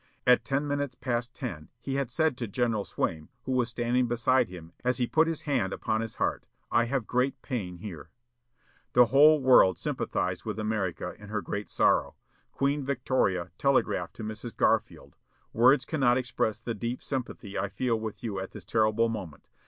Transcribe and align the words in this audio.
At 0.25 0.43
ten 0.43 0.67
minutes 0.67 0.95
past 0.95 1.35
ten 1.35 1.69
he 1.79 1.93
had 1.93 2.09
said 2.09 2.35
to 2.37 2.47
General 2.47 2.85
Swaim, 2.85 3.29
who 3.43 3.51
was 3.51 3.69
standing 3.69 4.07
beside 4.07 4.47
him, 4.47 4.73
as 4.83 4.97
he 4.97 5.05
put 5.05 5.27
his 5.27 5.41
hand 5.43 5.71
upon 5.73 6.01
his 6.01 6.15
heart, 6.15 6.47
"I 6.71 6.85
have 6.85 7.05
great 7.05 7.39
pain 7.43 7.77
here." 7.77 8.09
The 8.93 9.05
whole 9.13 9.39
world 9.43 9.77
sympathized 9.77 10.43
with 10.43 10.57
America 10.57 11.13
in 11.19 11.29
her 11.29 11.43
great 11.43 11.69
sorrow. 11.69 12.15
Queen 12.51 12.83
Victoria 12.83 13.51
telegraphed 13.59 14.15
to 14.15 14.23
Mrs. 14.23 14.57
Garfield: 14.57 15.17
"Words 15.53 15.85
cannot 15.85 16.17
express 16.17 16.61
the 16.61 16.73
deep 16.73 17.03
sympathy 17.03 17.55
I 17.55 17.69
feel 17.69 17.99
with 17.99 18.23
you 18.23 18.39
at 18.39 18.53
this 18.53 18.65
terrible 18.65 19.07
moment. 19.07 19.49